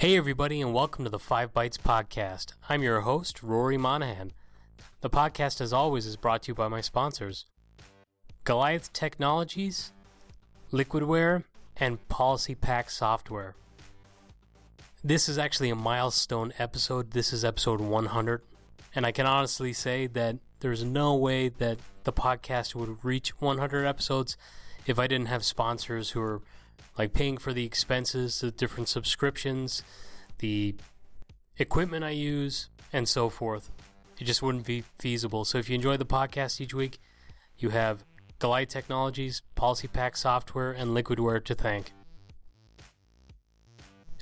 [0.00, 2.54] Hey, everybody, and welcome to the Five Bytes Podcast.
[2.70, 4.32] I'm your host, Rory Monaghan.
[5.02, 7.44] The podcast, as always, is brought to you by my sponsors
[8.44, 9.92] Goliath Technologies,
[10.72, 11.44] Liquidware,
[11.76, 13.56] and PolicyPak Software.
[15.04, 17.10] This is actually a milestone episode.
[17.10, 18.40] This is episode 100.
[18.94, 23.84] And I can honestly say that there's no way that the podcast would reach 100
[23.84, 24.38] episodes
[24.86, 26.40] if I didn't have sponsors who are
[26.98, 29.82] like paying for the expenses, the different subscriptions,
[30.38, 30.74] the
[31.58, 33.70] equipment I use, and so forth.
[34.18, 35.44] It just wouldn't be feasible.
[35.44, 36.98] So if you enjoy the podcast each week,
[37.56, 38.04] you have
[38.38, 41.92] Goliath Technologies, PolicyPak Software, and Liquidware to thank.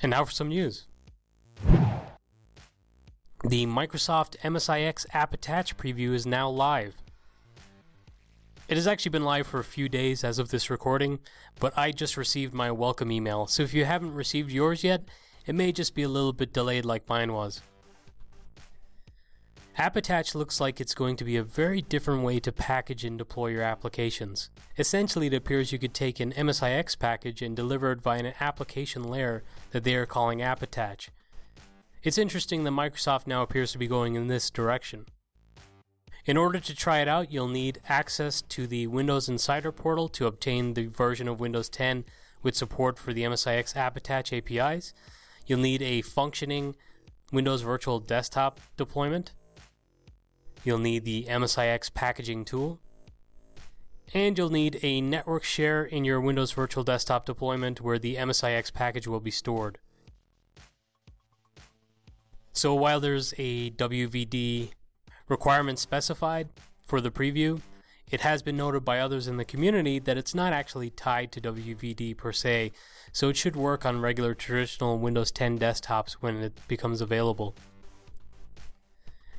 [0.02, 0.86] And now for some news.
[3.44, 6.96] The Microsoft MSIX App Attach preview is now live.
[8.68, 11.20] It has actually been live for a few days as of this recording,
[11.58, 15.05] but I just received my welcome email, so if you haven't received yours yet,
[15.47, 17.62] it may just be a little bit delayed like mine was.
[19.78, 23.16] App Attach looks like it's going to be a very different way to package and
[23.16, 24.50] deploy your applications.
[24.77, 29.02] Essentially, it appears you could take an MSIX package and deliver it via an application
[29.02, 31.08] layer that they are calling App Attach.
[32.02, 35.06] It's interesting that Microsoft now appears to be going in this direction.
[36.28, 40.26] In order to try it out, you'll need access to the Windows Insider portal to
[40.26, 42.04] obtain the version of Windows 10
[42.42, 44.92] with support for the MSIX App Attach APIs.
[45.46, 46.76] You'll need a functioning
[47.32, 49.32] Windows Virtual Desktop deployment.
[50.64, 52.78] You'll need the MSIX packaging tool.
[54.12, 58.70] And you'll need a network share in your Windows Virtual Desktop deployment where the MSIX
[58.74, 59.78] package will be stored.
[62.52, 64.72] So while there's a WVD
[65.28, 66.48] requirements specified
[66.84, 67.60] for the preview,
[68.10, 71.40] it has been noted by others in the community that it's not actually tied to
[71.40, 72.72] WVD per se,
[73.12, 77.55] so it should work on regular traditional Windows 10 desktops when it becomes available.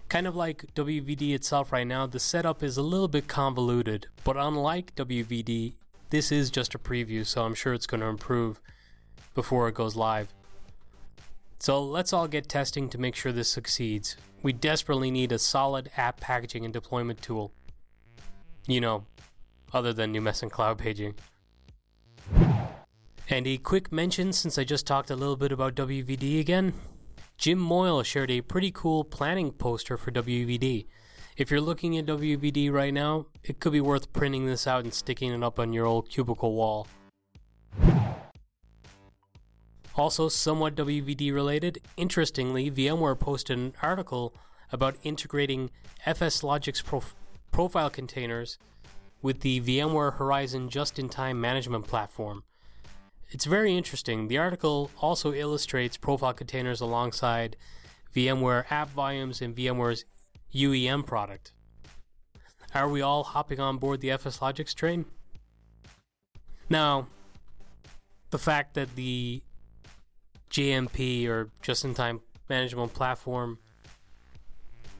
[0.07, 4.37] Kind of like WVD itself right now, the setup is a little bit convoluted, but
[4.37, 5.73] unlike WVD,
[6.11, 8.61] this is just a preview, so I'm sure it's going to improve
[9.35, 10.33] before it goes live.
[11.59, 14.15] So let's all get testing to make sure this succeeds.
[14.41, 17.51] We desperately need a solid app packaging and deployment tool.
[18.65, 19.05] You know,
[19.73, 21.15] other than Numecent and Cloud Paging.
[23.29, 26.73] And a quick mention since I just talked a little bit about WVD again.
[27.37, 30.87] Jim Moyle shared a pretty cool planning poster for WVD.
[31.37, 34.93] If you're looking at WVD right now, it could be worth printing this out and
[34.93, 36.87] sticking it up on your old cubicle wall.
[39.95, 44.33] Also, somewhat WVD related, interestingly, VMware posted an article
[44.71, 45.69] about integrating
[46.05, 47.15] FSLogix prof-
[47.51, 48.57] profile containers
[49.21, 52.43] with the VMware Horizon just in time management platform.
[53.31, 54.27] It's very interesting.
[54.27, 57.57] The article also illustrates profile containers alongside
[58.15, 60.05] VMware app volumes and VMware's
[60.53, 61.51] UEM product.
[62.73, 65.05] Are we all hopping on board the FS FSLogix train?
[66.69, 67.07] Now,
[68.29, 69.41] the fact that the
[70.49, 73.59] JMP or just in time management platform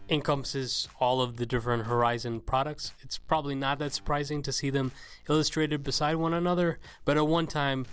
[0.09, 2.93] encompasses all of the different Horizon products.
[3.01, 4.91] It's probably not that surprising to see them
[5.29, 7.85] illustrated beside one another, but at one time,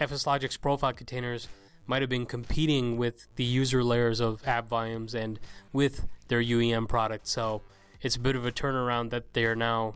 [0.00, 1.48] FSLogix profile containers
[1.86, 5.40] might have been competing with the user layers of app volumes and
[5.72, 7.26] with their UEM product.
[7.26, 7.62] So
[8.00, 9.94] it's a bit of a turnaround that they are now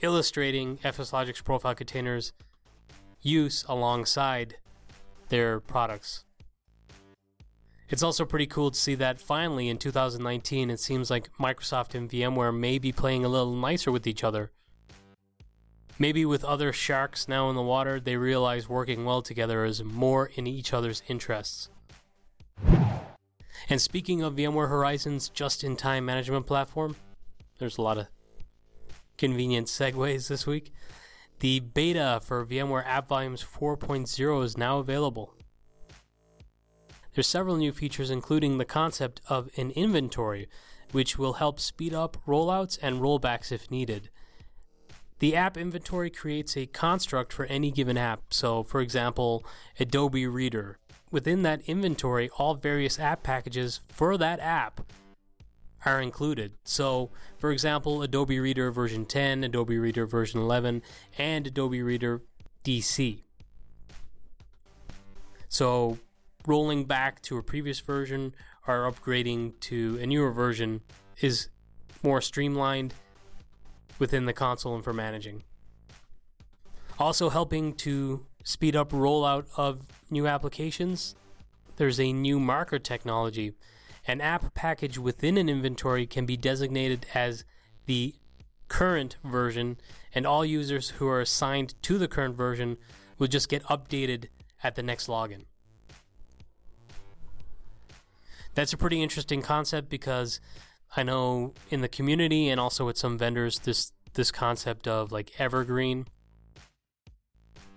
[0.00, 2.32] illustrating FSLogix profile containers
[3.20, 4.56] use alongside
[5.28, 6.24] their products.
[7.90, 12.08] It's also pretty cool to see that finally in 2019, it seems like Microsoft and
[12.08, 14.50] VMware may be playing a little nicer with each other.
[15.98, 20.30] Maybe with other sharks now in the water, they realize working well together is more
[20.34, 21.68] in each other's interests.
[23.68, 26.96] And speaking of VMware Horizon's just in time management platform,
[27.58, 28.08] there's a lot of
[29.16, 30.72] convenient segues this week.
[31.40, 35.34] The beta for VMware App Volumes 4.0 is now available.
[37.14, 40.48] There's several new features, including the concept of an inventory,
[40.92, 44.10] which will help speed up rollouts and rollbacks if needed.
[45.20, 48.34] The app inventory creates a construct for any given app.
[48.34, 49.44] So, for example,
[49.78, 50.78] Adobe Reader.
[51.10, 54.80] Within that inventory, all various app packages for that app
[55.86, 56.54] are included.
[56.64, 60.82] So, for example, Adobe Reader version 10, Adobe Reader version 11,
[61.16, 62.22] and Adobe Reader
[62.64, 63.22] DC.
[65.48, 65.98] So,
[66.46, 68.34] rolling back to a previous version
[68.66, 70.80] or upgrading to a newer version
[71.20, 71.48] is
[72.02, 72.94] more streamlined
[73.98, 75.42] within the console and for managing.
[76.98, 81.14] Also, helping to speed up rollout of new applications,
[81.76, 83.52] there's a new marker technology.
[84.06, 87.44] An app package within an inventory can be designated as
[87.86, 88.14] the
[88.68, 89.78] current version,
[90.14, 92.76] and all users who are assigned to the current version
[93.18, 94.26] will just get updated
[94.62, 95.44] at the next login.
[98.54, 100.40] That's a pretty interesting concept because
[100.96, 105.32] I know in the community and also with some vendors this this concept of like
[105.38, 106.06] evergreen.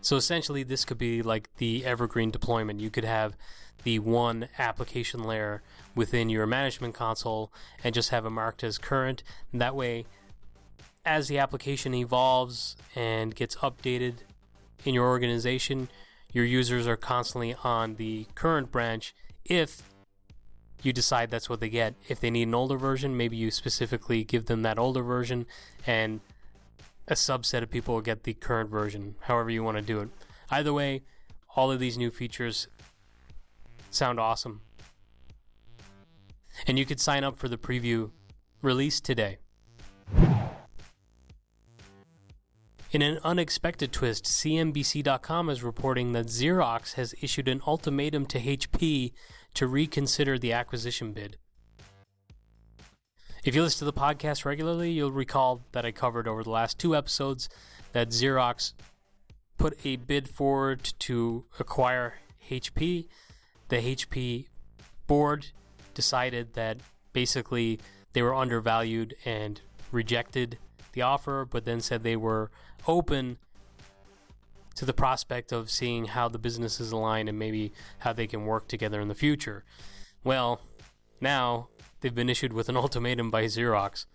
[0.02, 2.80] So essentially this could be like the evergreen deployment.
[2.80, 3.36] You could have
[3.84, 5.64] the one application layer
[5.96, 7.52] within your management console
[7.84, 9.24] and just have it marked as current.
[9.52, 10.06] And that way
[11.04, 14.16] as the application evolves and gets updated
[14.86, 15.90] in your organization,
[16.34, 19.16] your users are constantly on the current branch
[19.46, 19.82] if
[20.84, 21.96] you decide that's what they get.
[22.08, 25.46] If they need an older version, maybe you specifically give them that older version,
[25.86, 26.22] and
[27.08, 30.10] a subset of people will get the current version, however you want to do it.
[30.50, 31.04] Either way,
[31.56, 32.68] all of these new features
[33.90, 34.62] sound awesome.
[36.66, 38.12] And you could sign up for the preview
[38.62, 39.38] release today.
[42.92, 49.12] In an unexpected twist, CNBC.com is reporting that Xerox has issued an ultimatum to HP
[49.58, 51.36] to reconsider the acquisition bid.
[53.44, 56.78] If you listen to the podcast regularly, you'll recall that I covered over the last
[56.78, 57.50] two episodes
[57.92, 58.74] that Xerox
[59.58, 62.20] put a bid forward to acquire
[62.52, 63.08] HP.
[63.70, 64.46] The HP
[65.08, 65.48] board
[65.96, 66.78] decided that
[67.12, 67.80] basically
[68.14, 69.60] they were undervalued and
[69.92, 70.60] rejected
[70.92, 72.52] the offer, but then said they were
[72.88, 73.40] open
[74.78, 78.68] to the prospect of seeing how the businesses align and maybe how they can work
[78.68, 79.66] together in the future.
[80.24, 80.62] Well,
[81.20, 81.70] now
[82.02, 84.06] they've been issued with an ultimatum by Xerox.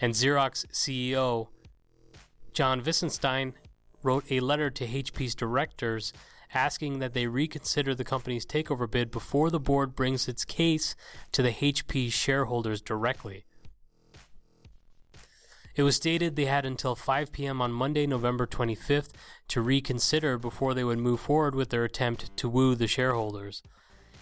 [0.00, 1.48] And Xerox CEO
[2.52, 3.52] John Visentin
[4.02, 6.12] wrote a letter to HP's directors
[6.54, 10.94] asking that they reconsider the company's takeover bid before the board brings its case
[11.32, 13.44] to the HP shareholders directly.
[15.74, 17.62] It was stated they had until 5 p.m.
[17.62, 19.10] on Monday, November 25th
[19.48, 23.62] to reconsider before they would move forward with their attempt to woo the shareholders.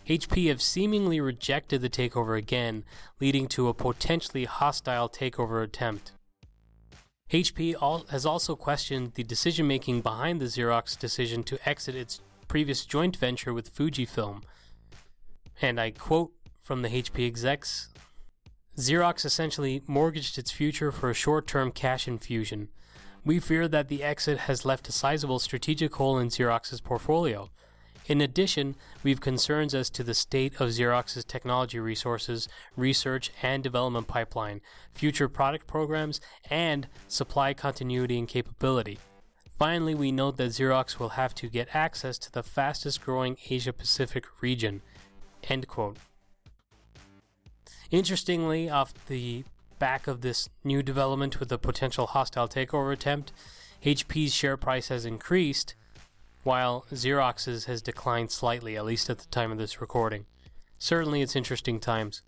[0.07, 2.85] HP have seemingly rejected the takeover again,
[3.21, 6.13] leading to a potentially hostile takeover attempt.
[7.31, 7.77] HP
[8.11, 13.17] has also questioned the decision making behind the Xerox decision to exit its previous joint
[13.17, 14.43] venture with Fujifilm.
[15.63, 17.90] And I quote from the HP execs
[18.77, 22.69] Xerox essentially mortgaged its future for a short term cash infusion.
[23.25, 27.51] We fear that the exit has left a sizable strategic hole in Xerox's portfolio.
[28.07, 33.63] In addition, we have concerns as to the state of Xerox's technology resources, research and
[33.63, 38.99] development pipeline, future product programs, and supply continuity and capability.
[39.59, 43.73] Finally, we note that Xerox will have to get access to the fastest growing Asia
[43.73, 44.81] Pacific region.
[45.49, 45.99] End quote.
[47.91, 49.45] Interestingly, off the
[49.81, 53.33] back of this new development with a potential hostile takeover attempt,
[53.85, 55.75] HP's share price has increased,
[56.45, 60.27] while Xerox's has declined slightly, at least at the time of this recording.
[60.79, 62.23] Certainly, it's interesting times.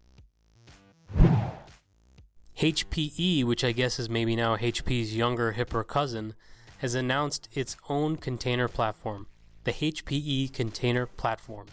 [2.58, 6.34] HPE, which I guess is maybe now HP's younger, hipper cousin,
[6.78, 9.28] has announced its own container platform,
[9.64, 11.66] the HPE Container Platform.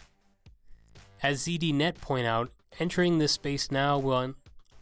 [1.22, 4.34] As ZDNet point out, entering this space now when,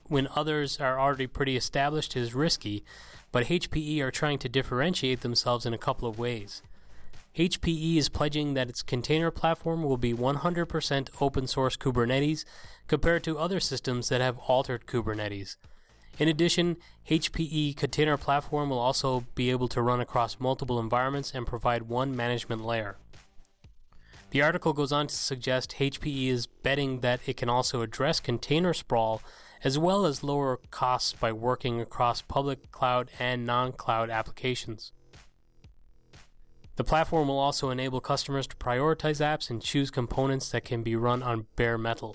[0.09, 2.85] when others are already pretty established is risky,
[3.33, 6.63] but HPE are trying to differentiate themselves in a couple of ways.
[7.37, 12.45] HPE is pledging that its container platform will be 100% open source Kubernetes
[12.89, 15.57] compared to other systems that have altered Kubernetes.
[16.19, 16.79] In addition,
[17.09, 22.17] HPE Container Platform will also be able to run across multiple environments and provide one
[22.17, 22.97] management layer.
[24.31, 28.75] The article goes on to suggest HPE is betting that it can also address container
[28.75, 29.23] sprawl
[29.65, 34.93] as well as lower costs by working across public cloud and non cloud applications.
[36.77, 40.95] The platform will also enable customers to prioritize apps and choose components that can be
[40.95, 42.15] run on bare metal.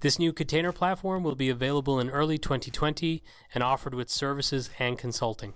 [0.00, 3.22] This new container platform will be available in early 2020
[3.52, 5.54] and offered with services and consulting.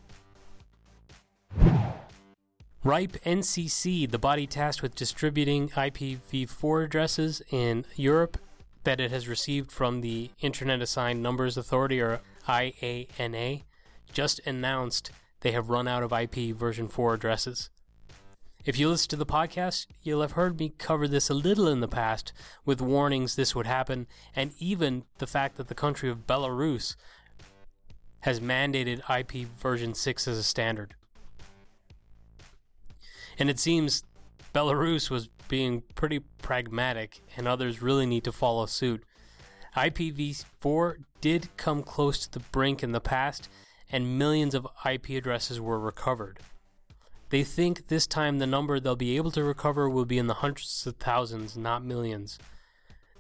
[2.85, 8.37] RIPE NCC, the body tasked with distributing IPv4 addresses in Europe
[8.83, 13.63] that it has received from the Internet Assigned Numbers Authority, or IANA,
[14.13, 15.11] just announced
[15.41, 17.71] they have run out of IP version 4 addresses.
[18.67, 21.81] If you listen to the podcast, you'll have heard me cover this a little in
[21.81, 22.35] the past
[22.67, 26.97] with warnings this would happen, and even the fact that the country of Belarus
[28.21, 30.97] has mandated IP version 6 as a standard.
[33.39, 34.05] And it seems
[34.55, 39.05] Belarus was being pretty pragmatic, and others really need to follow suit.
[39.77, 43.49] IPv4 did come close to the brink in the past,
[43.91, 46.39] and millions of IP addresses were recovered.
[47.31, 50.35] They think this time the number they'll be able to recover will be in the
[50.35, 52.39] hundreds of thousands, not millions.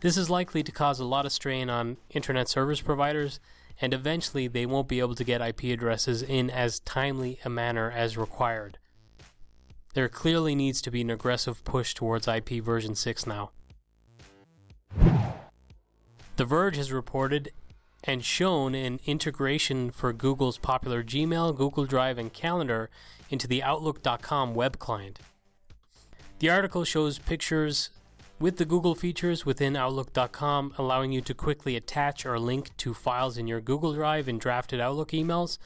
[0.01, 3.41] This is likely to cause a lot of strain on internet service providers,
[3.81, 7.91] and eventually they won't be able to get IP addresses in as timely a manner
[7.91, 8.79] as required.
[9.95, 13.53] There clearly needs to be an aggressive push towards IP version 6 now.
[16.37, 17.53] The Verge has reported
[18.03, 22.91] and shown an integration for Google's popular Gmail, Google Drive, and Calendar
[23.31, 25.21] into the Outlook.com web client.
[26.41, 27.91] The article shows pictures
[28.45, 33.39] with the Google features within Outlook.com, allowing you to quickly attach or link to files
[33.39, 35.57] in your Google Drive and drafted Outlook emails.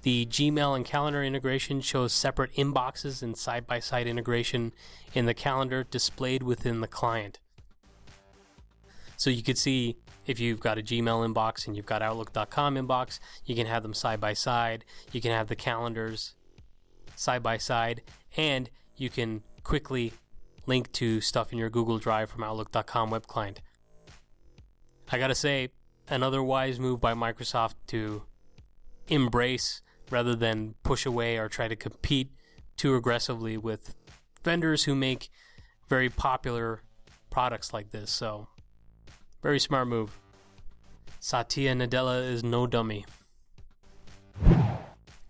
[0.00, 4.72] The Gmail and Calendar integration shows separate inboxes and side by side integration
[5.12, 7.38] in the calendar displayed within the client.
[9.18, 13.18] So you could see if you've got a Gmail inbox and you've got Outlook.com inbox,
[13.44, 14.86] you can have them side by side.
[15.12, 16.34] You can have the calendars
[17.14, 18.00] side by side,
[18.38, 20.14] and you can quickly
[20.66, 23.60] link to stuff in your Google Drive from Outlook.com web client.
[25.10, 25.68] I gotta say,
[26.08, 28.22] another wise move by Microsoft to
[29.08, 32.30] embrace rather than push away or try to compete
[32.76, 33.94] too aggressively with
[34.42, 35.28] vendors who make
[35.88, 36.82] very popular
[37.30, 38.10] products like this.
[38.10, 38.48] So,
[39.42, 40.18] very smart move.
[41.20, 43.04] Satya Nadella is no dummy.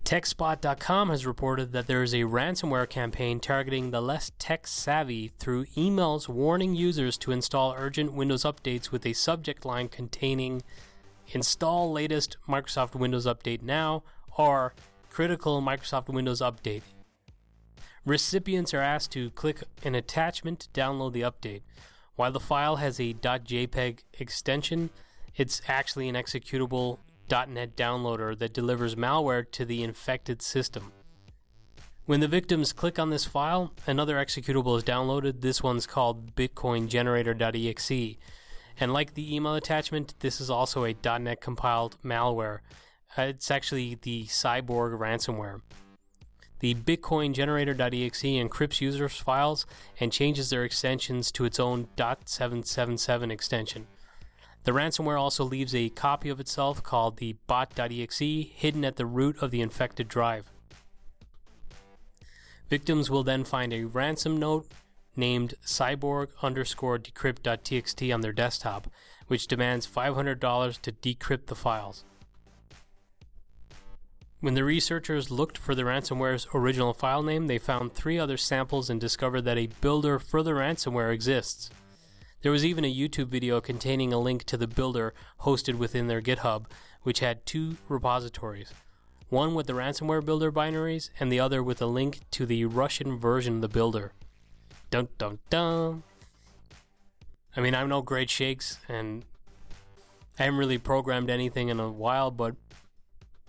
[0.05, 5.67] TechSpot.com has reported that there is a ransomware campaign targeting the less tech savvy through
[5.77, 10.63] emails warning users to install urgent Windows updates with a subject line containing
[11.29, 14.03] Install latest Microsoft Windows Update now
[14.37, 14.75] or
[15.09, 16.83] Critical Microsoft Windows Update.
[18.05, 21.63] Recipients are asked to click an attachment to download the update.
[22.17, 24.91] While the file has a .jpeg extension,
[25.37, 26.99] it's actually an executable
[27.31, 30.93] .NET downloader that delivers malware to the infected system.
[32.05, 35.41] When the victims click on this file, another executable is downloaded.
[35.41, 38.17] This one's called bitcoingenerator.exe.
[38.81, 42.59] And like the email attachment, this is also a .NET compiled malware.
[43.17, 45.61] Uh, it's actually the Cyborg ransomware.
[46.59, 49.67] The bitcoingenerator.exe encrypts users' files
[50.01, 53.87] and changes their extensions to its own .777 extension.
[54.65, 58.19] The ransomware also leaves a copy of itself called the bot.exe
[58.55, 60.51] hidden at the root of the infected drive.
[62.69, 64.67] Victims will then find a ransom note
[65.17, 68.89] named cyborg underscore decrypt.txt on their desktop,
[69.27, 72.05] which demands $500 to decrypt the files.
[74.41, 78.91] When the researchers looked for the ransomware's original file name, they found three other samples
[78.91, 81.71] and discovered that a builder for the ransomware exists.
[82.43, 86.21] There was even a YouTube video containing a link to the builder hosted within their
[86.21, 86.67] GitHub,
[87.03, 88.73] which had two repositories
[89.33, 93.19] one with the ransomware builder binaries, and the other with a link to the Russian
[93.19, 94.13] version of the builder.
[94.91, 96.03] Dun dun dun.
[97.57, 99.25] I mean, I'm no great shakes, and
[100.39, 102.57] I haven't really programmed anything in a while, but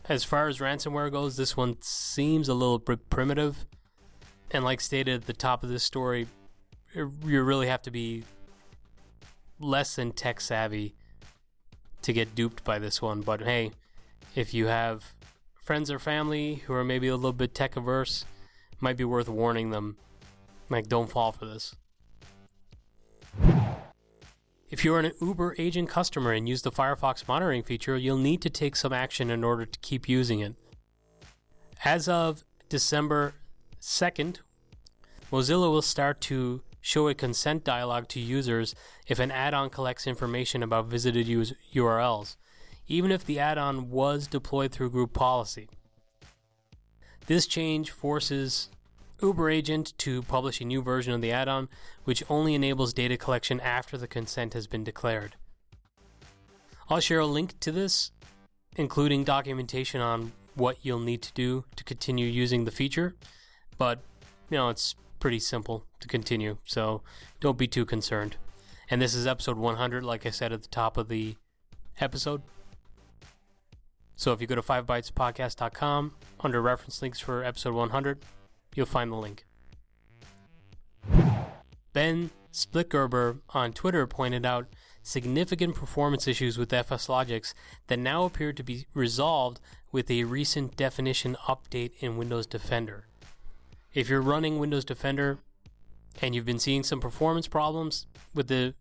[0.08, 3.66] as far as ransomware goes, this one seems a little bit primitive.
[4.52, 6.28] And like stated at the top of this story,
[6.96, 8.24] you really have to be
[9.63, 10.96] less than tech savvy
[12.01, 13.22] to get duped by this one.
[13.22, 13.72] But hey,
[14.36, 15.13] if you have
[15.55, 18.25] friends or family who are maybe a little bit tech averse,
[18.79, 19.98] might be worth warning them.
[20.70, 21.75] Like, don't fall for this.
[24.70, 28.50] If you're an Uber agent customer and use the Firefox monitoring feature, you'll need to
[28.50, 30.55] take some action in order to keep using it.
[31.86, 33.34] As of December
[33.79, 34.38] 2nd,
[35.32, 38.75] Mozilla will start to show a consent dialog to users
[39.08, 42.36] if an add on collects information about visited URLs,
[42.88, 45.70] even if the add on was deployed through group policy.
[47.25, 48.70] This change forces
[49.22, 51.70] Uber Agent to publish a new version of the add on,
[52.04, 55.38] which only enables data collection after the consent has been declared.
[56.90, 58.12] I'll share a link to this,
[58.75, 63.16] including documentation on what you'll need to do to continue using the feature,
[63.78, 64.00] but
[64.50, 67.01] you know, it's pretty simple to continue, so
[67.39, 68.36] don't be too concerned.
[68.89, 71.38] And this is episode 100, like I said at the top of the
[72.01, 72.42] episode.
[74.18, 78.20] So if you go to 5bytespodcast.com under reference links for episode 100,
[78.75, 79.46] you'll find the link.
[81.94, 84.68] Ben Splitgerber on Twitter pointed out
[85.03, 87.53] significant performance issues with FSLogix
[87.88, 93.06] that now appear to be resolved with a recent definition update in Windows Defender.
[93.94, 95.38] If you're running Windows Defender,
[96.20, 98.74] and you've been seeing some performance problems, with the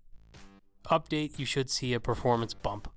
[0.87, 2.91] update, you should see a performance bump.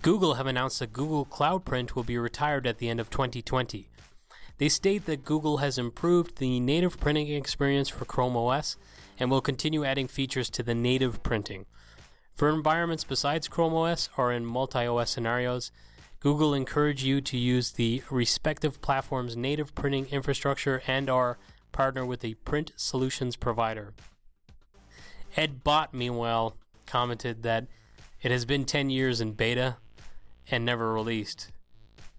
[0.00, 3.90] Google have announced that Google Cloud Print will be retired at the end of 2020.
[4.56, 8.78] They state that Google has improved the native printing experience for Chrome OS
[9.18, 11.66] and will continue adding features to the native printing.
[12.32, 15.70] For environments besides Chrome OS or in multi OS scenarios,
[16.26, 21.38] Google encourage you to use the respective platform's native printing infrastructure and or
[21.70, 23.94] partner with a print solutions provider.
[25.36, 27.68] Ed Bott, meanwhile, commented that
[28.22, 29.76] it has been 10 years in beta
[30.50, 31.52] and never released,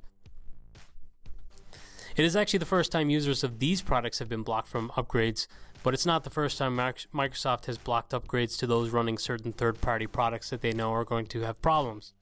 [2.15, 5.47] It is actually the first time users of these products have been blocked from upgrades,
[5.83, 9.81] but it's not the first time Microsoft has blocked upgrades to those running certain third
[9.81, 12.13] party products that they know are going to have problems.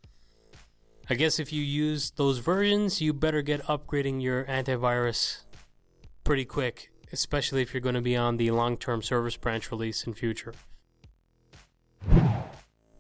[1.10, 5.42] I guess if you use those versions, you better get upgrading your antivirus
[6.24, 10.06] pretty quick, especially if you're going to be on the long term service branch release
[10.06, 10.54] in future.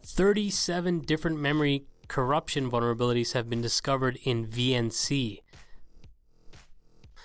[0.04, 5.40] 37 different memory corruption vulnerabilities have been discovered in VNC,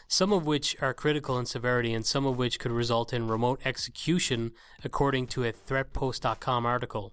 [0.08, 3.60] some of which are critical in severity and some of which could result in remote
[3.64, 4.52] execution,
[4.84, 7.12] according to a ThreatPost.com article.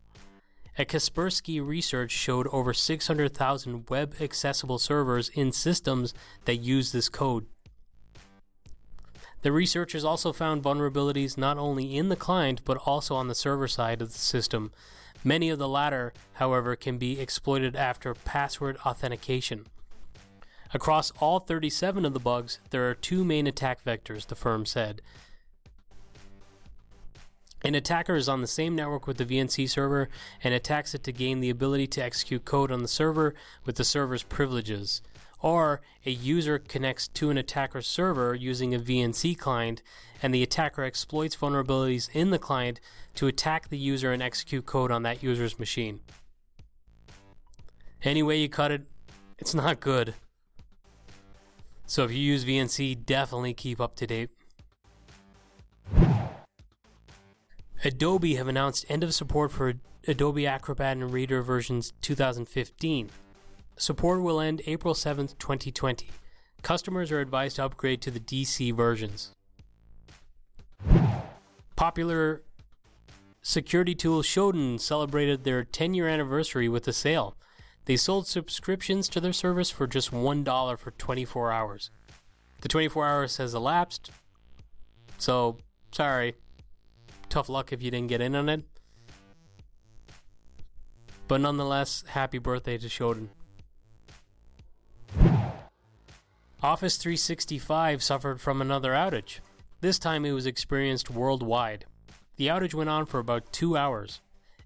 [0.77, 6.13] A Kaspersky research showed over 600,000 web accessible servers in systems
[6.45, 7.45] that use this code.
[9.43, 13.67] The researchers also found vulnerabilities not only in the client but also on the server
[13.67, 14.71] side of the system,
[15.25, 19.67] Many of the latter, however, can be exploited after password authentication.
[20.73, 25.01] Across all 37 of the bugs, there are two main attack vectors, the firm said.
[27.63, 30.09] An attacker is on the same network with the VNC server
[30.43, 33.85] and attacks it to gain the ability to execute code on the server with the
[33.85, 35.01] server's privileges
[35.43, 39.83] or a user connects to an attacker's server using a VNC client,
[40.23, 42.79] and the attacker exploits vulnerabilities in the client
[43.13, 45.99] to attack the user and execute code on that user's machine.
[48.03, 48.83] Any way you cut it,
[49.37, 50.15] it's not good.
[51.93, 54.31] So if you use VNC, definitely keep up to date.
[57.83, 59.75] Adobe have announced end of support for
[60.07, 63.11] Adobe Acrobat and Reader versions 2015.
[63.77, 66.09] Support will end April 7th, 2020.
[66.63, 69.35] Customers are advised to upgrade to the DC versions.
[71.75, 72.41] Popular
[73.43, 77.37] security tool Shodan celebrated their 10 year anniversary with a sale.
[77.85, 81.89] They sold subscriptions to their service for just $1 for 24 hours.
[82.61, 84.11] The 24 hours has elapsed,
[85.17, 85.57] so
[85.91, 86.35] sorry.
[87.29, 88.63] Tough luck if you didn't get in on it.
[91.27, 93.29] But nonetheless, happy birthday to Shodan.
[96.61, 99.39] Office 365 suffered from another outage.
[99.81, 101.85] This time it was experienced worldwide.
[102.37, 104.21] The outage went on for about two hours,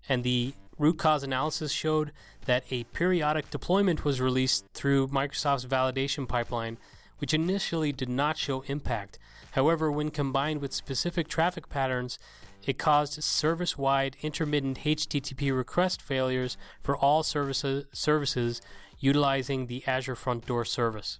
[0.07, 2.11] and the root cause analysis showed
[2.47, 6.77] that a periodic deployment was released through Microsoft's validation pipeline,
[7.19, 9.19] which initially did not show impact.
[9.51, 12.17] However, when combined with specific traffic patterns,
[12.65, 18.61] it caused service wide intermittent HTTP request failures for all services, services
[18.99, 21.19] utilizing the Azure Front Door service.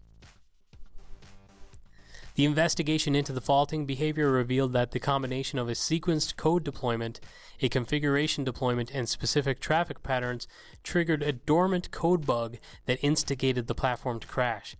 [2.38, 7.20] The investigation into the faulting behavior revealed that the combination of a sequenced code deployment,
[7.64, 10.48] a configuration deployment, and specific traffic patterns
[10.84, 14.78] triggered a dormant code bug that instigated the platform to crash.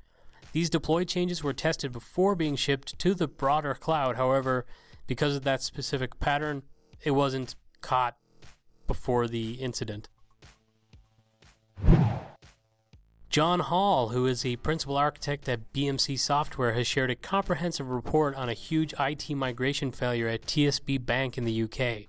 [0.52, 4.18] These deployed changes were tested before being shipped to the broader cloud.
[4.18, 4.68] However,
[5.08, 6.62] because of that specific pattern,
[7.04, 8.18] it wasn't caught
[8.86, 10.10] before the incident.
[13.38, 18.34] John Hall, who is a principal architect at BMC Software, has shared a comprehensive report
[18.34, 22.08] on a huge IT migration failure at TSB Bank in the UK.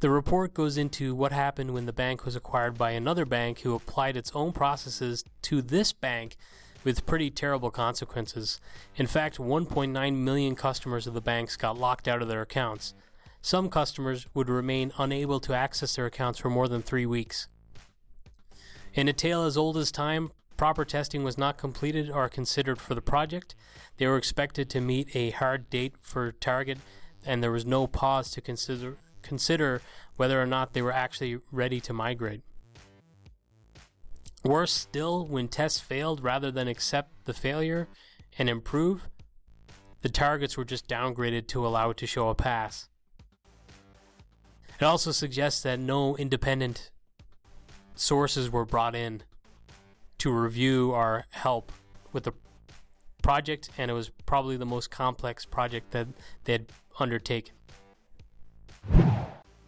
[0.00, 3.76] The report goes into what happened when the bank was acquired by another bank who
[3.76, 6.36] applied its own processes to this bank
[6.82, 8.60] with pretty terrible consequences.
[8.96, 12.92] In fact, 1.9 million customers of the banks got locked out of their accounts.
[13.40, 17.46] Some customers would remain unable to access their accounts for more than three weeks.
[18.94, 22.94] In a tale as old as time, proper testing was not completed or considered for
[22.94, 23.54] the project.
[23.96, 26.78] They were expected to meet a hard date for target,
[27.24, 29.82] and there was no pause to consider consider
[30.16, 32.42] whether or not they were actually ready to migrate.
[34.42, 37.88] Worse still, when tests failed rather than accept the failure
[38.38, 39.08] and improve,
[40.00, 42.88] the targets were just downgraded to allow it to show a pass.
[44.80, 46.90] It also suggests that no independent
[48.00, 49.22] sources were brought in
[50.18, 51.70] to review or help
[52.12, 52.32] with the
[53.22, 56.08] project, and it was probably the most complex project that
[56.44, 56.66] they had
[56.98, 57.54] undertaken.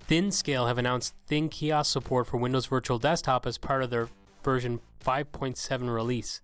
[0.08, 4.08] ThinScale have announced Thin Kiosk support for Windows Virtual Desktop as part of their
[4.42, 6.40] version 5.7 release.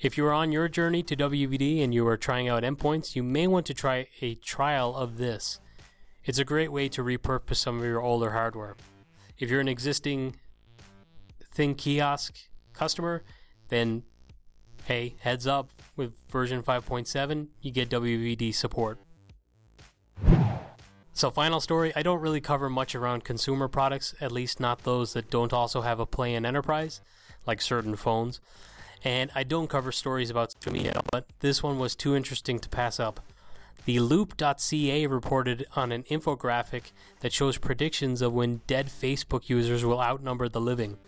[0.00, 3.22] If you are on your journey to WVD and you are trying out endpoints, you
[3.22, 5.60] may want to try a trial of this.
[6.24, 8.76] It's a great way to repurpose some of your older hardware.
[9.38, 10.36] If you're an existing
[11.50, 12.36] Thin Kiosk
[12.72, 13.22] customer,
[13.68, 14.04] then
[14.84, 18.98] hey, heads up, with version 5.7, you get WVD support.
[21.12, 25.12] So, final story I don't really cover much around consumer products, at least not those
[25.12, 27.02] that don't also have a play in enterprise,
[27.46, 28.40] like certain phones.
[29.04, 32.98] And I don't cover stories about media, but this one was too interesting to pass
[32.98, 33.20] up.
[33.84, 40.00] The Loop.ca reported on an infographic that shows predictions of when dead Facebook users will
[40.00, 40.98] outnumber the living.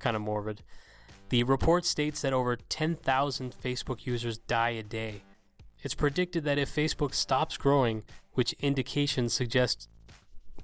[0.00, 0.62] Kind of morbid.
[1.28, 5.22] The report states that over 10,000 Facebook users die a day.
[5.82, 9.88] It's predicted that if Facebook stops growing, which indications suggest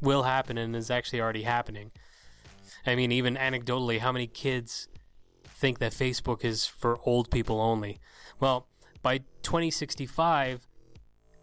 [0.00, 1.92] will happen and is actually already happening.
[2.84, 4.88] I mean, even anecdotally, how many kids
[5.44, 8.00] think that Facebook is for old people only?
[8.40, 8.66] Well,
[9.02, 10.66] by 2065,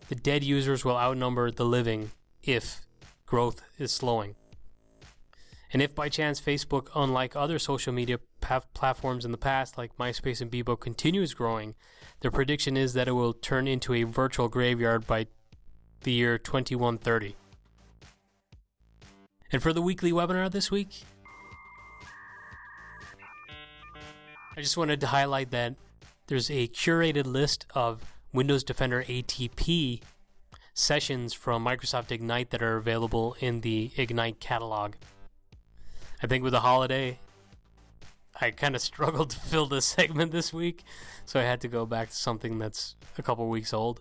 [0.09, 2.11] the dead users will outnumber the living
[2.43, 2.81] if
[3.25, 4.35] growth is slowing.
[5.73, 10.39] And if by chance Facebook, unlike other social media platforms in the past, like MySpace
[10.39, 11.73] and Bebo, continues growing,
[12.21, 15.25] the prediction is that it will turn into a virtual graveyard by
[16.01, 17.35] the year 2130.
[19.51, 21.05] And for the weekly webinar this week,
[24.55, 25.73] I just wanted to highlight that
[26.27, 30.01] there's a curated list of Windows Defender ATP
[30.75, 34.93] sessions from Microsoft Ignite that are available in the Ignite catalog.
[36.23, 37.19] I think with the holiday,
[38.39, 40.83] I kind of struggled to fill this segment this week,
[41.25, 43.99] so I had to go back to something that's a couple weeks old.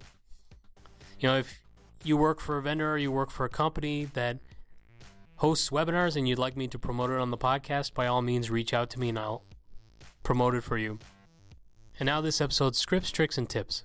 [1.18, 1.60] You know, if
[2.04, 4.38] you work for a vendor or you work for a company that
[5.36, 8.50] hosts webinars and you'd like me to promote it on the podcast, by all means
[8.50, 9.42] reach out to me and I'll
[10.22, 11.00] promote it for you.
[11.98, 13.82] And now this episode's scripts, tricks, and tips.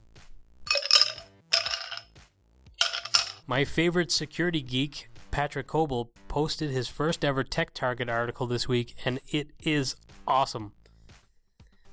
[3.47, 8.95] My favorite security geek, Patrick Coble, posted his first ever Tech Target article this week,
[9.06, 9.95] and it is
[10.28, 10.71] awesome.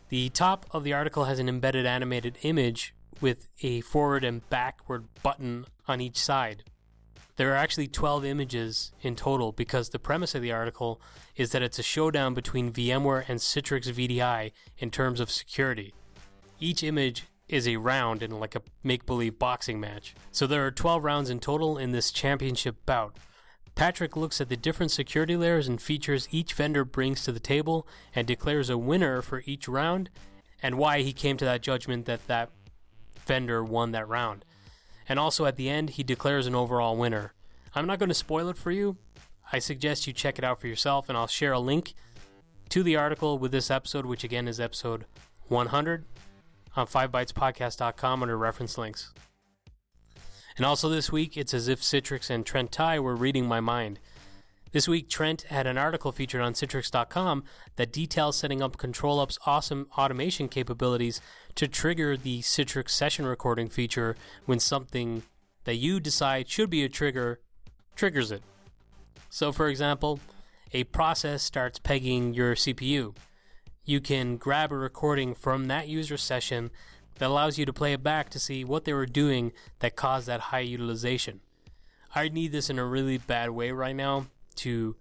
[0.08, 5.08] The top of the article has an embedded animated image with a forward and backward
[5.22, 6.64] button on each side.
[7.36, 10.98] There are actually 12 images in total because the premise of the article
[11.36, 15.92] is that it's a showdown between VMware and Citrix VDI in terms of security.
[16.60, 20.14] Each image is a round in like a make believe boxing match.
[20.32, 23.18] So there are 12 rounds in total in this championship bout.
[23.74, 27.86] Patrick looks at the different security layers and features each vendor brings to the table
[28.14, 30.10] and declares a winner for each round
[30.62, 32.50] and why he came to that judgment that that
[33.26, 34.44] vendor won that round.
[35.08, 37.34] And also at the end, he declares an overall winner.
[37.74, 38.96] I'm not going to spoil it for you.
[39.52, 41.94] I suggest you check it out for yourself, and I'll share a link
[42.70, 45.04] to the article with this episode, which again is episode
[45.48, 46.04] 100
[46.76, 49.12] on 5bytespodcast.com under reference links.
[50.56, 53.98] And also this week, it's as if Citrix and Trent Tye were reading my mind.
[54.70, 57.44] This week, Trent had an article featured on Citrix.com
[57.76, 61.20] that details setting up ControlUp's awesome automation capabilities
[61.54, 65.22] to trigger the Citrix session recording feature when something
[65.62, 67.40] that you decide should be a trigger
[67.94, 68.42] triggers it.
[69.30, 70.20] So, for example,
[70.72, 73.14] a process starts pegging your CPU.
[73.84, 76.70] You can grab a recording from that user session
[77.18, 80.26] that allows you to play it back to see what they were doing that caused
[80.26, 81.40] that high utilization.
[82.14, 84.96] I need this in a really bad way right now to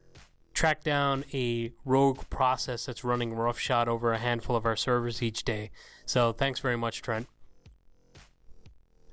[0.53, 5.43] track down a rogue process that's running roughshod over a handful of our servers each
[5.43, 5.71] day.
[6.05, 7.27] So thanks very much, Trent.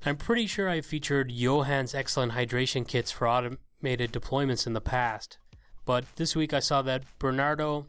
[0.04, 5.36] I'm pretty sure I featured Johan's excellent hydration kits for automated deployments in the past,
[5.84, 7.86] but this week I saw that Bernardo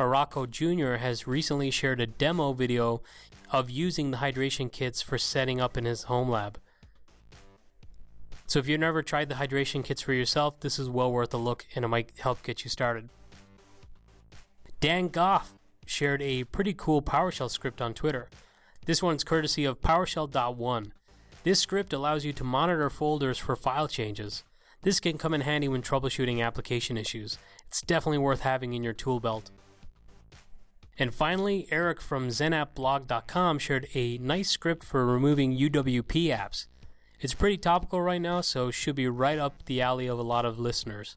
[0.00, 0.96] Arauco Jr.
[0.96, 3.02] has recently shared a demo video
[3.50, 6.58] of using the hydration kits for setting up in his home lab.
[8.46, 11.36] So if you've never tried the hydration kits for yourself, this is well worth a
[11.36, 13.10] look and it might help get you started.
[14.80, 15.52] Dan Goff
[15.84, 18.30] shared a pretty cool PowerShell script on Twitter.
[18.86, 20.92] This one's courtesy of PowerShell.1.
[21.42, 24.44] This script allows you to monitor folders for file changes.
[24.82, 27.38] This can come in handy when troubleshooting application issues.
[27.68, 29.50] It's definitely worth having in your tool belt.
[31.00, 36.66] And finally, Eric from xenappblog.com shared a nice script for removing UWP apps.
[37.18, 40.44] It's pretty topical right now, so should be right up the alley of a lot
[40.44, 41.16] of listeners.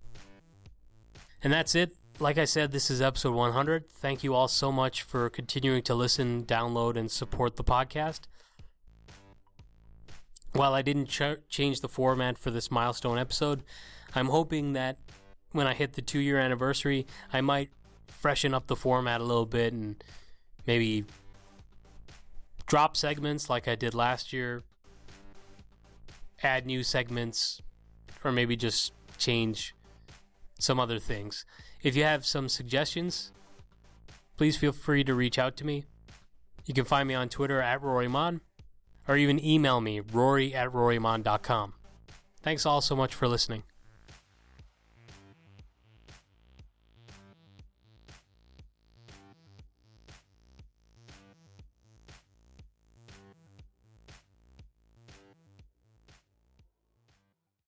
[1.44, 1.98] And that's it.
[2.18, 3.90] Like I said, this is episode 100.
[3.90, 8.22] Thank you all so much for continuing to listen, download, and support the podcast.
[10.54, 13.64] While I didn't ch- change the format for this milestone episode,
[14.16, 15.00] I'm hoping that
[15.52, 17.70] when I hit the two year anniversary, I might
[18.20, 20.02] freshen up the format a little bit and
[20.66, 21.06] maybe
[22.68, 24.64] drop segments like I did last year,
[26.42, 27.62] add new segments,
[28.24, 29.76] or maybe just change
[30.60, 31.46] some other things.
[31.82, 33.32] If you have some suggestions,
[34.38, 35.86] please feel free to reach out to me.
[36.66, 38.40] You can find me on Twitter at RoryMon,
[39.08, 41.74] or even email me, rory at rorymon.com.
[42.42, 43.64] Thanks all so much for listening.